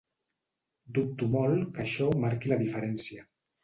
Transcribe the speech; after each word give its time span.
Dubto 0.97 1.29
molt 1.37 1.71
que 1.79 1.87
això 1.87 2.11
marqui 2.27 2.55
la 2.57 2.63
diferència. 2.67 3.33